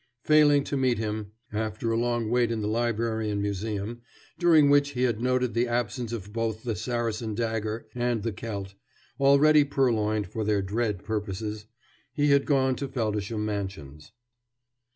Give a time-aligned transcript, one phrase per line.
[0.23, 4.01] Failing to meet him, after a long wait in the library and museum,
[4.39, 8.73] during which he had noted the absence of both the Saracen dagger and the celt,
[9.19, 11.67] already purloined for their dread purposes,
[12.13, 14.11] he had gone to Feldisham Mansions.